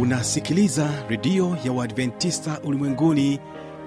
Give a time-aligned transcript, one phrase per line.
[0.00, 3.40] unasikiliza redio ya uadventista ulimwenguni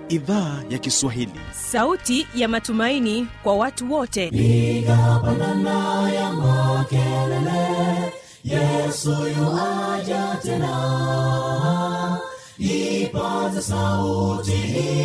[0.09, 1.39] idhaa ya kiswahili.
[1.71, 4.27] Sauti ya matumaini kwa watu wote.
[4.27, 8.13] Igapanana ya makelele
[8.43, 12.17] yesu yuaja tena.
[12.57, 14.51] Ipaze sauti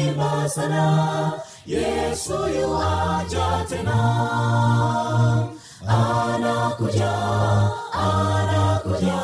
[0.08, 1.32] imba sana
[1.66, 3.98] yesu yuaja tena.
[5.88, 7.12] Anakuja
[7.92, 9.23] anakuja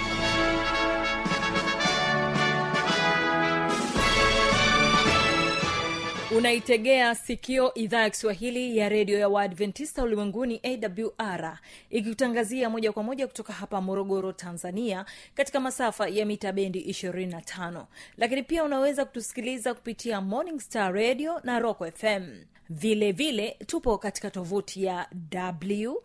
[6.41, 13.27] unaitegea sikio idhaa ya kiswahili ya redio ya waadventista ulimwenguni awr ikikutangazia moja kwa moja
[13.27, 17.85] kutoka hapa morogoro tanzania katika masafa ya mita bendi 25
[18.17, 22.27] lakini pia unaweza kutusikiliza kupitia morning star radio na rock fm
[22.69, 25.95] vile vile tupo katika tovuti ya w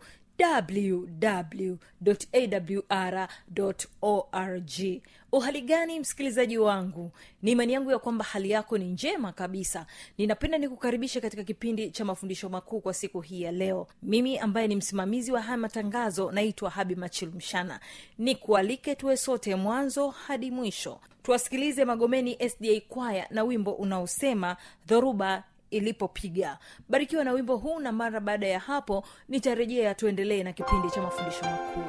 [3.59, 5.01] www.awr.org
[5.31, 7.11] uhali gani msikilizaji wangu?
[7.41, 9.85] Ni imani yangu ya kwamba hali yako ni njema kabisa.
[10.17, 13.87] Ninapenda nikukaribisha katika kipindi cha mafundisho makuu kwa siku hii ya leo.
[14.03, 17.79] Mimi ambaye ni msimamizi wa haya matangazo naitwa habi machilumshana
[18.17, 20.99] ni kualike tuwe sote mwanzo hadi mwisho.
[21.23, 26.57] Tuwasikilize magomeni sda kwaya na wimbo unaosema dhoruba ilipopiga.
[26.89, 31.45] Barikiwa na wimbo huu na mara baada ya hapo nitarejea tuendelee na kipindi cha mafundisho
[31.45, 31.83] makuu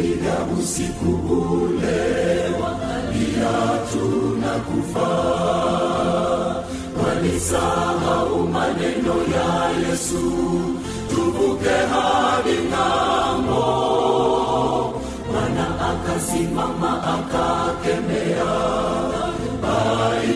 [0.00, 1.10] ilipopiga usiku
[1.54, 5.10] ule wakalia tuna kufa.
[7.04, 10.22] Walisahau maneno ya yesu
[11.10, 13.64] tuvuke hadi ng'ambo.
[15.32, 18.52] Bwana akasimama akakemea.
[19.66, 20.35] Aikakoma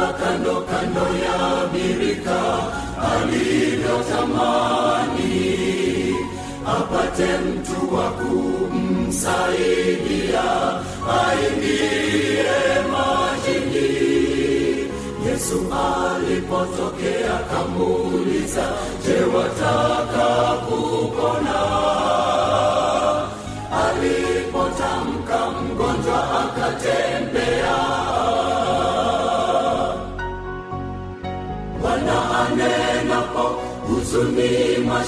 [0.00, 1.38] mgonjwa kando kando ya
[1.72, 2.40] birika
[3.12, 5.36] alivyotamani
[6.66, 9.18] apate mtu wa kumsaidia
[11.20, 12.52] aingie
[12.92, 13.90] majini.
[15.26, 18.66] Yesu alipotokea kamuuliza
[19.06, 19.99] je wataka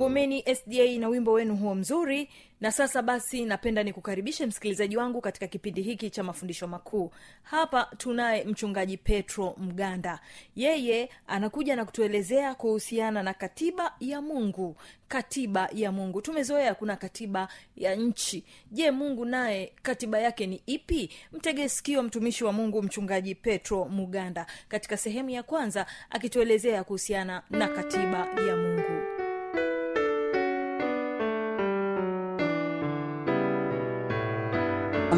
[0.00, 2.28] magomeni sda na wimbo wenu huo mzuri.
[2.60, 7.10] Na sasa basi napenda nikukaribishe msikilizaji wangu katika kipindi hiki cha mafundisho makuu.
[7.42, 10.20] Hapa tunaye mchungaji petro mganda.
[10.56, 14.76] Yeye anakuja na kutuelezea kuhusiana na katiba ya mungu.
[15.08, 16.22] Katiba ya mungu.
[16.22, 18.44] Tumezoea kuna katiba ya nchi.
[18.70, 21.10] Je mungu naye katiba yake ni ipi?
[21.32, 21.68] Mtege
[22.02, 28.56] mtumishi wa mungu mchungaji petro muganda katika sehemu ya kwanza akituelezea kuhusiana na katiba ya
[28.56, 29.19] mungu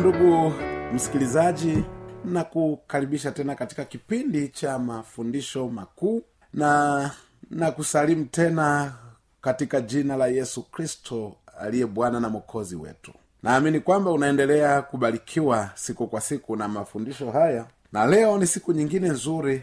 [0.02, 0.52] ndugu
[0.94, 1.84] msikilizaji
[2.24, 6.22] na kukaribisha tena katika kipindi cha mafundisho makuu
[6.54, 7.10] na
[7.50, 8.92] na kusalimu tena
[9.40, 13.12] katika jina la yesu kristo aliye bwana na mwokozi wetu.
[13.42, 19.08] Naamini kwamba unaendelea kubarikiwa siku kwa siku na mafundisho haya na leo ni siku nyingine
[19.08, 19.62] nzuri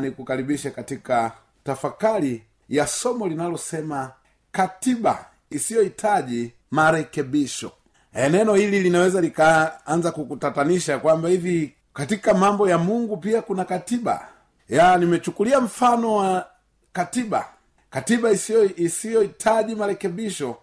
[0.00, 1.32] nikukaribishe katika
[1.64, 4.10] tafakari ya somo linalosema
[4.52, 7.72] katiba isiyohitaji marekebisho
[8.18, 14.28] e, neno hili linaweza likaanza kukutatanisha kwamba hivi katika mambo ya mungu pia kuna katiba.
[14.68, 16.46] Ya nimechukulia mfano wa
[16.92, 17.46] katiba.
[17.90, 18.30] Katiba
[18.76, 20.56] isiyohitaji marekebisho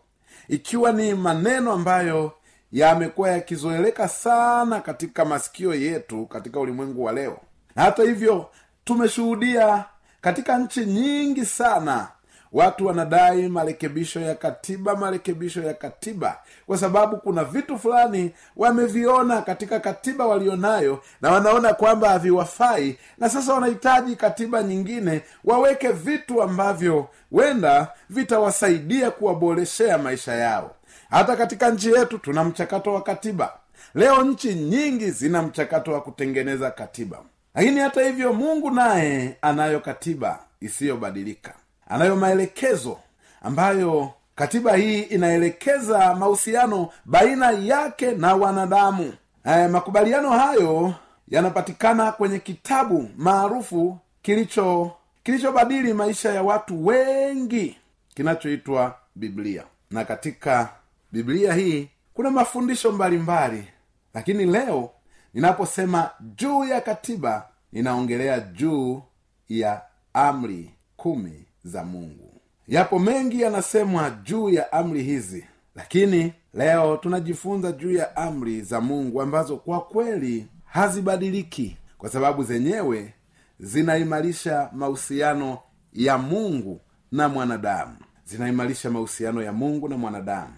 [0.48, 2.32] ikiwa ni maneno ambayo
[2.72, 7.40] yamekuwa yakizoeleka sana katika masikio yetu katika ulimwengu wa leo.
[7.76, 8.50] Na hata hivyo
[8.84, 9.86] tumeshuhudia
[10.22, 12.08] katika nchi nyingi sana
[12.54, 16.38] watu wanadai marekebisho ya katiba marekebisho ya katiba.
[16.68, 22.98] Kwa sababu kuna vitu fulani wameviona katika katiba walionayo na wanaona kwamba haviwafai.
[23.18, 30.76] Na sasa wanahitaji katiba nyingine waweke vitu ambavyo wenda vitawasaidia kuwaboreshea maisha yao.
[31.10, 33.54] Hata katika nchi yetu tuna mchakato wa katiba.
[33.96, 37.18] Leo nchi nyingi zina mchakato wa kutengeneza katiba.
[37.56, 41.54] Lakini hata hivyo mungu naye anayo katiba isiyobadilika
[41.88, 42.98] anayo maelekezo
[43.42, 49.14] ambayo katiba hii inaelekeza mahusiano baina yake na wanadamu
[49.46, 50.94] e, makubaliano hayo
[51.28, 54.92] yanapatikana kwenye kitabu maarufu kilicho
[55.24, 57.78] kilichobadili maisha ya watu wengi
[58.16, 60.70] kinachoitwa biblia na katika
[61.12, 63.68] biblia hii kuna mafundisho mbalimbali mbali.
[64.14, 64.90] lakini leo
[65.34, 69.02] ninaposema juu ya katiba ninaongelea juu
[69.50, 69.82] ya
[70.14, 72.42] amri kumi za mungu.
[72.68, 75.46] Yapo mengi yanasemwa juu ya amri hizi
[75.76, 83.14] lakini leo tunajifunza juu ya amri za mungu ambazo kwa kweli hazibadiliki kwa sababu zenyewe
[83.60, 85.58] zinaimarisha mahusiano
[85.94, 86.82] ya mungu
[87.12, 87.98] na mwanadamu.
[88.26, 90.54] Zinaimarisha mahusiano ya mungu na mwanadamu.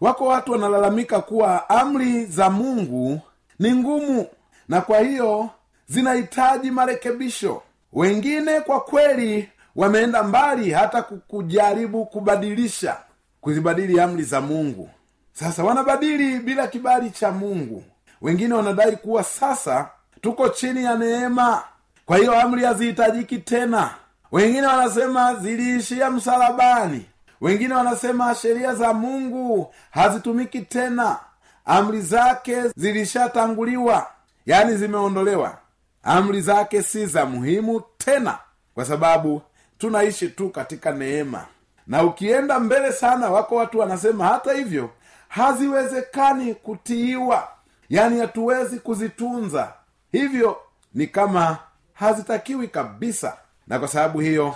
[0.00, 3.20] Wako watu wanalalamika kuwa amri za mungu
[3.58, 4.26] ni ngumu
[4.68, 5.50] na kwa hiyo
[5.86, 7.62] zinahitaji marekebisho.
[7.92, 12.96] Wengine kwa kweli wameenda mbali hata kujaribu kubadilisha
[13.40, 14.90] kuzibadili amri za mungu.
[15.32, 17.84] Sasa wanabadili bila kibali cha mungu.
[18.22, 19.90] Wengine wanadai kuwa sasa
[20.20, 21.62] tuko chini ya neema
[22.06, 23.90] kwa hiyo amri hazihitajiki tena.
[24.32, 27.06] Wengine wanasema ziliishia msalabani.
[27.40, 31.16] Wengine wanasema sheria za mungu hazitumiki tena.
[31.64, 34.06] Amri zake zilishatanguliwa
[34.46, 35.58] yaani zimeondolewa.
[36.02, 38.38] Amri zake si za muhimu tena
[38.74, 39.42] kwa sababu
[39.86, 41.46] tunaishi tu katika neema.
[41.86, 44.90] Na ukienda mbele sana wako watu wanasema hata hivyo
[45.28, 47.48] haziwezekani kutiiwa.
[47.88, 49.72] Yaani hatuwezi kuzitunza.
[50.12, 50.56] Hivyo
[50.94, 51.58] ni kama
[51.92, 53.36] hazitakiwi kabisa.
[53.66, 54.54] Na kwa sababu hiyo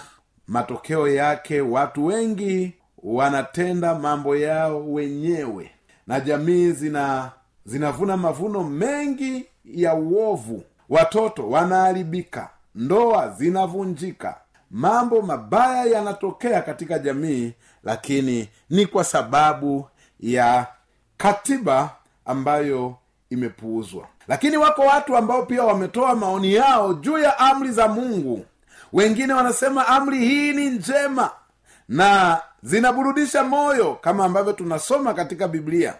[0.48, 5.70] matokeo yake watu wengi wanatenda mambo yao wenyewe.
[6.06, 7.30] Na jamii zina
[7.64, 10.62] zinavuna mavuno mengi ya uovu.
[10.88, 14.36] Watoto wanaharibika ndoa zinavunjika
[14.70, 17.52] mambo mabaya yanatokea katika jamii
[17.84, 19.88] lakini ni kwa sababu
[20.20, 20.66] ya
[21.16, 21.90] katiba
[22.24, 22.96] ambayo
[23.30, 24.06] imepuuzwa.
[24.28, 28.46] Lakini wako watu ambao pia wametoa maoni yao juu ya amri za mungu.
[28.92, 31.30] Wengine wanasema amri hii ni njema
[31.88, 35.94] na zinaburudisha moyo kama ambavyo tunasoma katika biblia.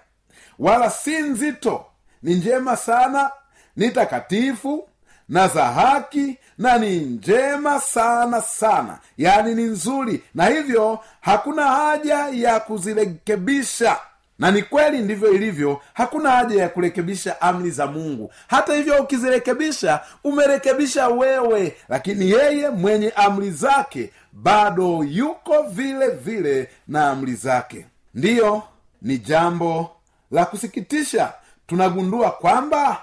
[0.58, 1.84] Wala si nzito
[2.22, 3.30] ni njema sana
[3.76, 4.88] ni takatifu
[5.28, 8.98] na za haki na ni njema sana sana.
[9.18, 10.22] Yaani ni nzuri.
[10.34, 13.96] Na hivyo hakuna haja ya kuzirekebisha.
[14.38, 18.32] Na ni kweli ndivyo ilivyo hakuna haja ya kurekebisha amri za mungu.
[18.48, 21.76] Hata hivyo ukizirekebisha umerekebisha wewe.
[21.88, 27.86] Lakini yeye mwenye amri zake bado yuko vile vile na amri zake.
[28.14, 28.62] Ndiyo
[29.02, 29.90] ni jambo
[30.30, 31.32] la kusikitisha.
[31.66, 33.00] Tunagundua kwamba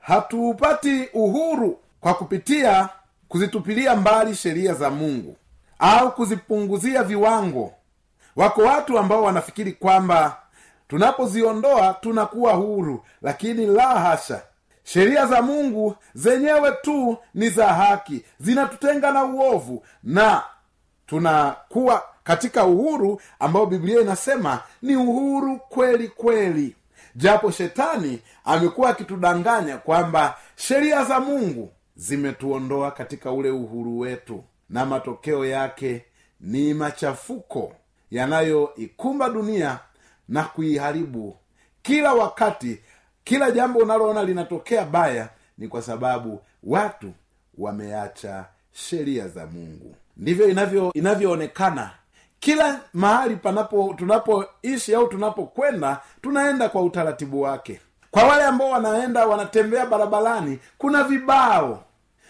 [0.00, 2.88] hatuupati uhuru kwa kupitia
[3.28, 5.36] kuzitupilia mbali sheria za mungu
[5.78, 7.72] au kuzipunguzia viwango.
[8.36, 10.36] Wako watu ambao wanafikiri kwamba
[10.88, 14.42] tunapoziondoa tunakuwa huru lakini la hasha.
[14.84, 20.42] Sheria za mungu zenyewe tu ni za haki zinatutenga na uovu na
[21.06, 26.76] tunakuwa katika uhuru ambao biblia inasema ni uhuru kweli kweli
[27.16, 35.46] japo shetani amekuwa akitudanganya kwamba sheria za mungu zimetuondoa katika ule uhuru wetu na matokeo
[35.46, 36.04] yake
[36.40, 37.72] ni machafuko
[38.10, 39.78] yanayoikumba dunia
[40.28, 41.36] na kuiharibu
[41.82, 42.78] kila wakati.
[43.24, 47.12] Kila jambo unaloona linatokea baya ni kwa sababu watu
[47.58, 49.94] wameacha sheria za mungu.
[50.16, 51.90] Ndivyo inavyo inavyoonekana
[52.40, 57.80] kila mahali panapo tunapoishi au tunapokwenda tunaenda kwa utaratibu wake.
[58.10, 61.82] Kwa wale ambao wanaenda wanatembea barabarani kuna vibao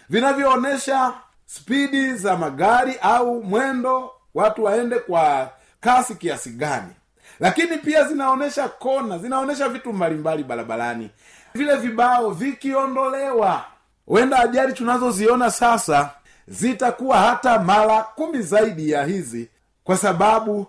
[0.09, 1.13] vinavyoonyesha
[1.45, 5.49] spidi za magari au mwendo watu waende kwa
[5.79, 6.93] kasi kiasi gani.
[7.39, 11.09] Lakini pia zinaonyesha kona zinaonyesha vitu mbalimbali barabarani.
[11.53, 13.65] Vile vibao vikiondolewa
[14.05, 16.09] huenda ajali tunazoziona sasa
[16.47, 19.49] zitakuwa hata mara kumi zaidi ya hizi
[19.83, 20.67] kwa sababu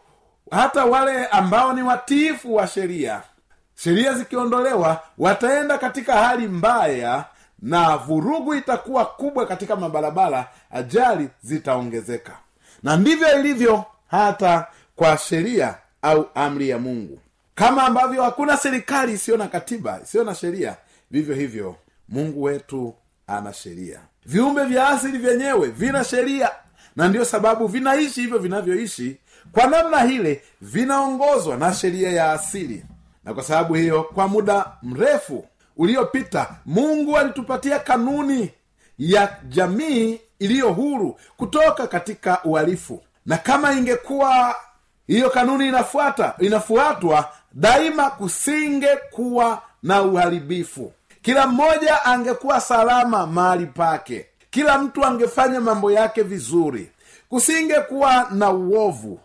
[0.51, 3.23] hata wale ambao ni watiifu wa sheria
[3.75, 7.25] sheria zikiondolewa wataenda katika hali mbaya
[7.63, 12.33] na vurugu itakuwa kubwa katika mabarabara ajali zitaongezeka.
[12.83, 14.67] Na ndivyo ilivyo hata
[14.97, 17.21] kwa sheria au amri ya mungu.
[17.55, 20.77] Kama ambavyo hakuna serikali isiyo na katiba isiyo na sheria
[21.11, 21.77] vivyo hivyo
[22.09, 22.95] mungu wetu
[23.27, 24.01] ana sheria.
[24.27, 26.51] Viumbe vya asili vyenyewe vina sheria
[26.97, 29.17] na ndiyo sababu vinaishi hivyo vinavyoishi.
[29.53, 32.85] Kwa namna hile vinaongozwa na sheria ya asili.
[33.25, 35.47] Na kwa sababu hiyo kwa muda mrefu
[35.77, 38.51] uliopita mungu alitupatia kanuni
[38.99, 43.03] ya jamii iliyo huru kutoka katika uhalifu.
[43.27, 44.55] Na kama ingekuwa
[45.07, 50.93] hiyo kanuni inafuata inafuatwa daima kusinge kuwa na uharibifu.
[51.23, 56.91] Kila mmoja angekuwa salama mahali pake kila mtu angefanya mambo yake vizuri.
[57.29, 59.21] Kusingekuwa na uovu.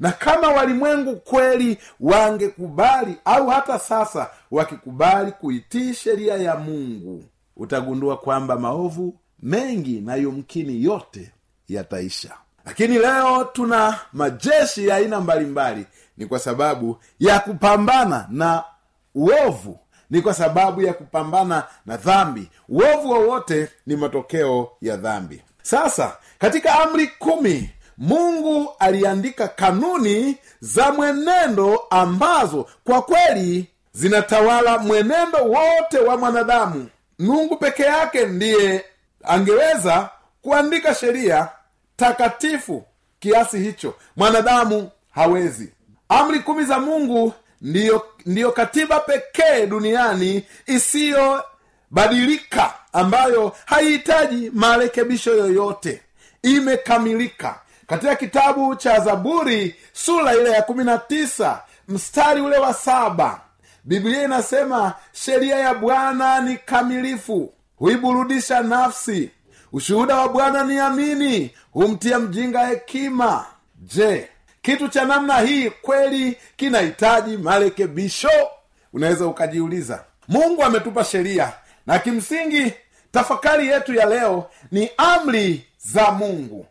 [0.00, 7.24] Na kama walimwengu kweli wangekubali au hata sasa wakikubali kuitii sheria ya mungu
[7.56, 11.30] utagundua kwamba maovu mengi na yumkini yote
[11.68, 12.30] yataisha.
[12.66, 15.86] Lakini leo tuna majeshi ya aina mbalimbali.
[16.16, 18.64] Ni kwa sababu ya kupambana na
[19.14, 19.78] uovu
[20.10, 22.50] ni kwa sababu ya kupambana na dhambi.
[22.68, 25.42] Uovu wowote ni matokeo ya dhambi.
[25.62, 35.98] Sasa katika amri kumi mungu aliandika kanuni za mwenendo ambazo kwa kweli zinatawala mwenendo wote
[35.98, 36.88] wa mwanadamu.
[37.18, 38.84] Mungu peke yake ndiye
[39.24, 40.10] angeweza
[40.42, 41.48] kuandika sheria
[41.96, 42.84] takatifu
[43.18, 43.94] kiasi hicho.
[44.16, 45.72] Mwanadamu hawezi.
[46.08, 56.00] Amri kumi za mungu ndiyo, ndiyo katiba pekee duniani isiyobadilika ambayo haihitaji marekebisho yoyote.
[56.42, 57.60] Imekamilika.
[57.86, 63.40] Katika kitabu cha zaburi sura ile ya kumi na tisa mstari ule wa saba
[63.84, 69.30] biblia inasema sheria ya bwana ni kamilifu huiburudisha nafsi.
[69.72, 73.46] Ushuhuda wa bwana ni amini humtia mjinga hekima.
[73.78, 74.28] Je
[74.70, 78.30] kitu cha namna hii kweli kinahitaji marekebisho.
[78.92, 81.52] Unaweza ukajiuliza mungu ametupa sheria
[81.86, 82.72] na kimsingi
[83.12, 86.66] tafakari yetu ya leo ni amri za mungu.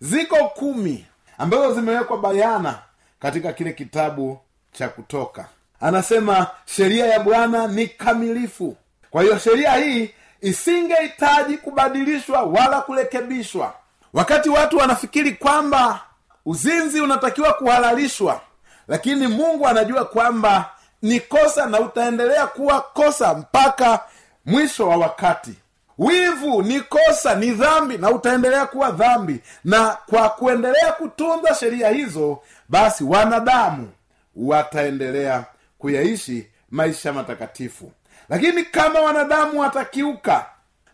[0.00, 1.06] Ziko kumi
[1.38, 2.78] ambazo zimewekwa bayana
[3.20, 4.38] katika kile kitabu
[4.72, 5.46] cha kutoka.
[5.80, 8.76] Anasema sheria ya bwana ni kamilifu.
[9.10, 13.74] Kwa hiyo sheria hii isingehitaji kubadilishwa wala kurekebishwa.
[14.12, 16.00] Wakati watu wanafikiri kwamba
[16.46, 18.40] uzinzi unatakiwa kuhalalishwa
[18.88, 20.70] lakini mungu anajua kwamba
[21.02, 24.00] ni kosa na utaendelea kuwa kosa mpaka
[24.46, 25.54] mwisho wa wakati.
[25.98, 29.40] Wivu ni kosa ni dhambi na utaendelea kuwa dhambi.
[29.64, 33.88] Na kwa kuendelea kutunza sheria hizo basi wanadamu
[34.36, 35.44] wataendelea
[35.78, 37.92] kuyaishi maisha matakatifu.
[38.28, 40.46] Lakini kama wanadamu watakiuka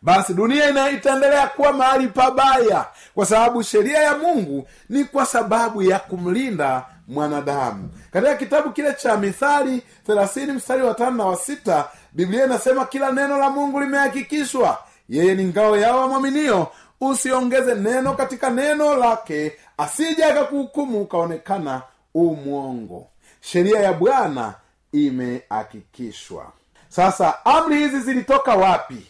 [0.07, 5.83] basi dunia ina itaendelea kuwa mahali pabaya kwa sababu sheria ya mungu ni kwa sababu
[5.83, 7.91] ya kumlinda mwanadamu.
[8.13, 13.13] Katika kitabu kile cha mithali thelathini mstari wa tano na wa sita biblia inasema kila
[13.13, 14.79] neno la mungu limehakikishwa.
[15.09, 16.67] Yeye ni ngao yao wamwaminio
[17.01, 21.83] usiongeze neno katika neno lake asije akakuhukumu ukaonekana
[22.15, 23.07] umwongo
[23.41, 24.55] sheria ya bwana
[24.93, 26.53] imehakikishwa.
[26.89, 29.07] Sasa amri hizi zilitoka wapi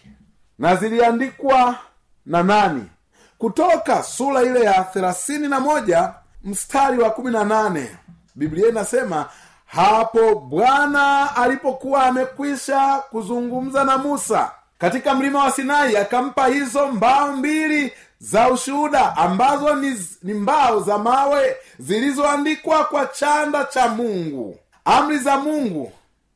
[0.59, 1.75] na ziliandikwa
[2.27, 2.85] na nani?
[3.39, 6.13] Kutoka sura ile ya thelathini na moja
[6.45, 7.97] mstari wa kumi na nane.
[8.35, 9.27] Biblia inasema
[9.67, 17.93] hapo bwana alipokuwa amekwisha kuzungumza na musa katika mlima wa sinai akampa hizo mbao mbili
[18.19, 24.59] za ushuhuda ambazo ni, ni mbao za mawe zilizoandikwa kwa chanda cha mungu.
[24.85, 25.93] Amri za mungu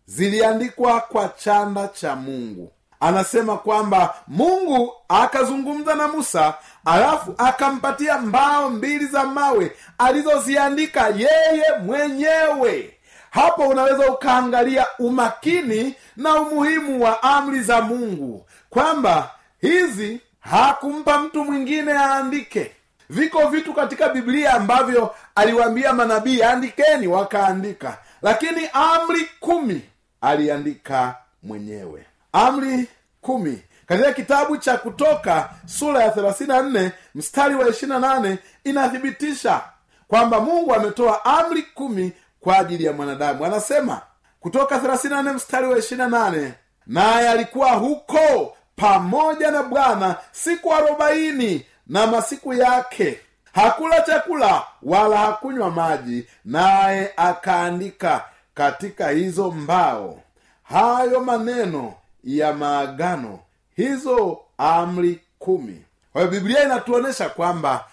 [0.06, 6.54] ziliandikwa kwa chanda cha mungu anasema kwamba mungu akazungumza na musa
[6.84, 12.94] alafu akampatia mbao mbili za mawe alizoziandika yeye mwenyewe.
[13.30, 19.30] Hapo unaweza ukaangalia umakini na umuhimu wa amri za mungu kwamba
[19.60, 22.72] hizi hakumpa mtu mwingine aandike.
[23.10, 27.98] Viko vitu katika biblia ambavyo aliwaambia manabii andikeni wakaandika.
[28.22, 29.82] Lakini amri kumi
[30.20, 32.88] aliandika mwenyewe amri
[33.20, 33.62] kumi.
[33.86, 39.60] Katika kitabu cha kutoka sura ya 34 mstari wa 28 inathibitisha
[40.08, 43.44] kwamba mungu ametoa amri kumi kwa ajili ya mwanadamu.
[43.44, 44.00] Anasema
[44.40, 46.50] kutoka 34 mstari wa 28
[46.86, 53.20] naye alikuwa huko pamoja na bwana siku arobaini na masiku yake.
[53.52, 60.20] Hakula chakula wala hakunywa maji naye akaandika katika hizo mbao.
[60.62, 63.38] Hayo maneno ya maagano
[63.76, 65.84] hizo amri kumi.
[66.12, 67.84] Kwa hiyo biblia inatuonyesha kwamba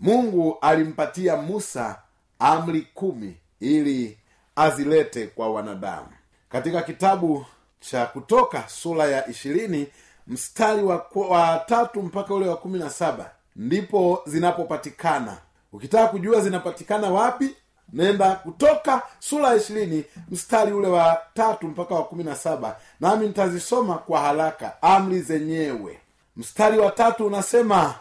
[0.00, 1.98] mungu alimpatia musa
[2.38, 4.18] amri kumi ili
[4.56, 6.08] azilete kwa wanadamu.
[6.50, 7.46] Katika kitabu
[7.80, 9.86] cha kutoka sura ya ishirini
[10.26, 15.36] mstari wa, wa tatu mpaka ule wa kumi na saba ndipo zinapopatikana.
[15.72, 17.50] Ukitaka kujua zinapatikana wapi
[17.92, 22.76] nenda kutoka sura ya ishirini mstari ule wa tatu mpaka wa kumi na saba.
[23.00, 25.98] Nami nitazisoma kwa haraka amri zenyewe.
[26.36, 27.94] Mstari wa tatu unasema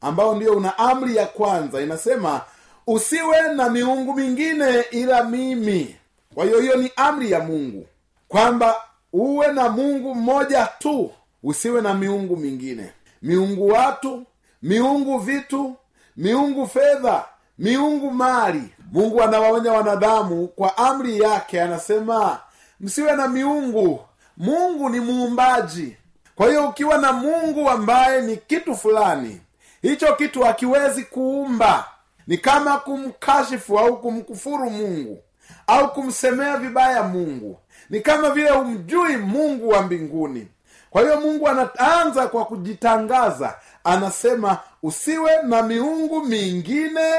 [0.00, 2.40] ambao ndiyo una amri ya kwanza inasema
[2.86, 5.96] usiwe na miungu mingine ila mimi.
[6.34, 7.86] Kwa hiyo hiyo ni amri ya mungu
[8.28, 8.74] kwamba
[9.12, 11.10] uwe na mungu mmoja tu
[11.42, 12.92] usiwe na miungu mingine.
[13.22, 14.22] Miungu watu
[14.62, 15.76] miungu vitu
[16.16, 17.24] miungu fedha
[17.58, 18.62] miungu mali.
[18.92, 22.40] Mungu anawaonya wanadamu kwa amri yake anasema
[22.80, 24.00] msiwe na miungu.
[24.36, 25.96] Mungu ni muumbaji.
[26.34, 29.40] Kwa hiyo ukiwa na mungu ambaye ni kitu fulani
[29.82, 31.84] hicho kitu hakiwezi kuumba.
[32.26, 35.18] Ni kama kumkashifu au kumkufuru mungu
[35.66, 37.58] au kumsemea vibaya mungu.
[37.90, 40.48] Ni kama vile umjui mungu wa mbinguni.
[40.90, 43.54] Kwa hiyo mungu anaanza kwa kujitangaza.
[43.84, 47.12] Anasema usiwe na miungu mingine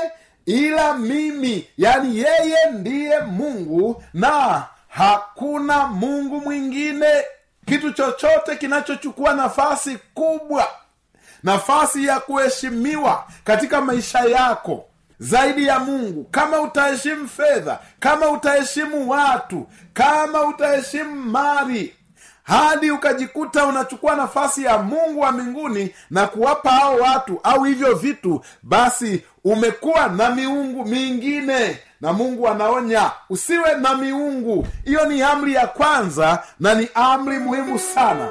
[0.47, 7.23] ila mimi yani yeye ndiye mungu na hakuna mungu mwingine.
[7.65, 10.67] Kitu chochote kinachochukua nafasi kubwa
[11.43, 14.85] nafasi ya kuheshimiwa katika maisha yako
[15.19, 21.95] zaidi ya mungu kama utaheshimu fedha kama utaheshimu watu kama utaheshimu mali
[22.47, 28.41] hadi ukajikuta unachukua nafasi ya mungu wa mbinguni na kuwapa hao watu au hivyo vitu
[28.63, 31.79] basi umekuwa na miungu mingine.
[32.01, 34.67] Na mungu anaonya usiwe na miungu.
[34.85, 38.29] Hiyo ni amri ya kwanza na ni amri muhimu sana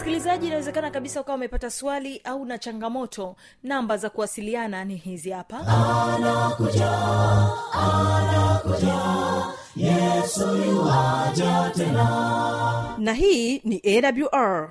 [0.00, 3.36] msikilizaji inawezekana kabisa ukawa umepata swali au na changamoto.
[3.62, 5.58] Namba za kuwasiliana ni hizi hapa.
[6.16, 6.90] Anakuja
[7.72, 9.00] anakuja
[9.76, 10.48] yesu
[11.76, 12.94] tena.
[12.98, 14.70] Na hii ni awr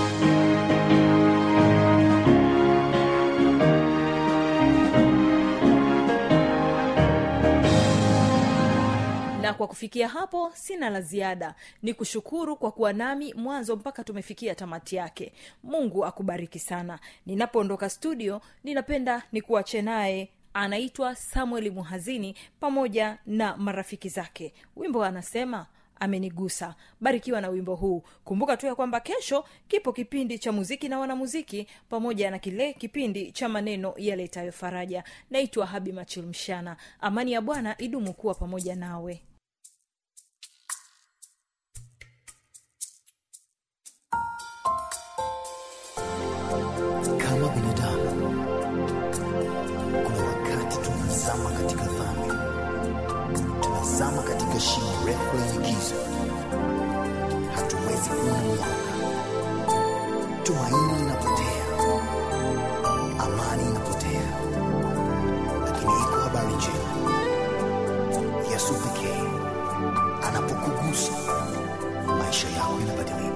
[9.61, 11.55] kwa kufikia hapo sina la ziada.
[11.83, 15.33] Ni kushukuru kwa kuwa nami mwanzo mpaka tumefikia tamati yake.
[15.63, 16.99] Mungu akubariki sana.
[17.25, 20.29] Ninapoondoka studio ninapenda nikuache naye.
[20.53, 24.53] Anaitwa samuel muhazini pamoja na marafiki zake.
[24.75, 25.67] Wimbo anasema
[25.99, 26.75] amenigusa.
[27.01, 28.03] Barikiwa na wimbo huu.
[28.23, 33.31] Kumbuka tu ya kwamba kesho kipo kipindi cha muziki na wanamuziki pamoja na kile kipindi
[33.31, 35.03] cha maneno yaletayo faraja.
[35.29, 36.77] Naitwa habi machilmshana.
[37.01, 39.21] Amani ya bwana idumu kuwa pamoja nawe
[68.61, 69.23] yesu pekee.
[70.27, 71.11] Anapokugusa
[72.17, 73.30] maisha yao yanabadilika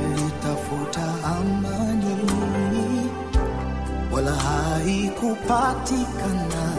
[0.00, 2.16] nilitafuta amani
[4.12, 6.72] wala haikupatikana